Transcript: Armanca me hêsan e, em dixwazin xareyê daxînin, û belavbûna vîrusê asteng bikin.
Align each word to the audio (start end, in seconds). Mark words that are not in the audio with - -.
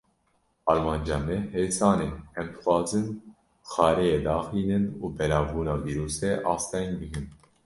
Armanca 0.73 1.15
me 1.27 1.35
hêsan 1.55 1.97
e, 2.07 2.09
em 2.39 2.47
dixwazin 2.53 3.05
xareyê 3.71 4.17
daxînin, 4.27 4.85
û 5.01 5.03
belavbûna 5.17 5.75
vîrusê 5.85 6.31
asteng 6.53 6.91
bikin. 6.99 7.25